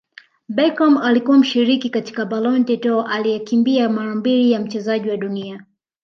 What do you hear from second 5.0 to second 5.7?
wa Dunia